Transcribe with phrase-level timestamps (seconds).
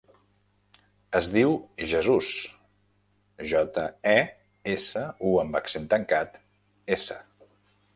[1.19, 1.53] Es diu
[1.91, 2.31] Jesús:
[3.53, 4.19] jota, e,
[4.77, 6.47] essa, u amb accent tancat,
[7.01, 7.25] essa.